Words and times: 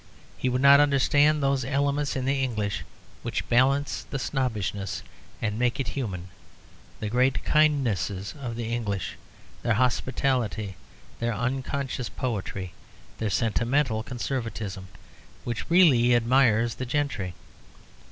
He 0.35 0.49
would 0.49 0.63
not 0.63 0.79
understand 0.79 1.43
those 1.43 1.63
elements 1.63 2.15
in 2.15 2.25
the 2.25 2.41
English 2.43 2.83
which 3.21 3.47
balance 3.49 4.07
snobbishness 4.17 5.03
and 5.43 5.59
make 5.59 5.79
it 5.79 5.89
human: 5.89 6.29
the 6.99 7.07
great 7.07 7.43
kindness 7.45 8.09
of 8.09 8.55
the 8.55 8.73
English, 8.73 9.15
their 9.61 9.75
hospitality, 9.75 10.75
their 11.19 11.35
unconscious 11.35 12.09
poetry, 12.09 12.73
their 13.19 13.29
sentimental 13.29 14.01
conservatism, 14.01 14.87
which 15.43 15.69
really 15.69 16.15
admires 16.15 16.73
the 16.73 16.87
gentry. 16.87 17.35